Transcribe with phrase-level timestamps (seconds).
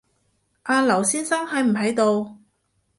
[0.63, 2.35] 阿劉先生喺唔喺度